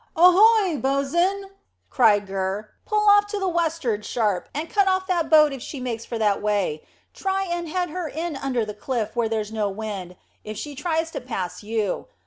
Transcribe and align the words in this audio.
"Ahoy, 0.17 0.77
bo's'n!" 0.77 1.51
cried 1.91 2.25
Gurr; 2.25 2.71
"pull 2.87 3.07
off 3.07 3.27
to 3.27 3.37
the 3.39 3.47
west'ard 3.47 4.03
sharp, 4.03 4.49
and 4.51 4.67
cut 4.67 4.87
off 4.87 5.05
that 5.05 5.29
boat 5.29 5.53
if 5.53 5.61
she 5.61 5.79
makes 5.79 6.05
for 6.05 6.17
that 6.17 6.41
way. 6.41 6.83
Try 7.13 7.43
and 7.43 7.69
head 7.69 7.91
her 7.91 8.07
in 8.07 8.35
under 8.35 8.65
the 8.65 8.73
cliff 8.73 9.15
where 9.15 9.29
there's 9.29 9.51
no 9.51 9.69
wind, 9.69 10.15
if 10.43 10.57
she 10.57 10.73
tries 10.73 11.11
to 11.11 11.21
pass 11.21 11.61
you. 11.61 12.07